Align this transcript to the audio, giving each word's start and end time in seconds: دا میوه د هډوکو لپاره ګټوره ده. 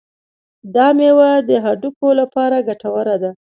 دا 0.75 0.87
میوه 0.99 1.29
د 1.49 1.51
هډوکو 1.65 2.07
لپاره 2.19 2.65
ګټوره 2.67 3.15
ده. 3.21 3.31